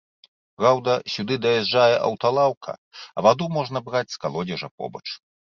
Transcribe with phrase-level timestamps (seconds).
[0.61, 2.71] Праўда, сюды даязджае аўталаўка,
[3.15, 5.07] а ваду можна браць з калодзежа побач.